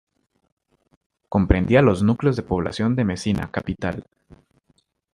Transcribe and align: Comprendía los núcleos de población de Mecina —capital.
Comprendía 1.29 1.83
los 1.83 2.01
núcleos 2.01 2.35
de 2.35 2.41
población 2.41 2.95
de 2.95 3.05
Mecina 3.05 3.51
—capital. 3.53 4.07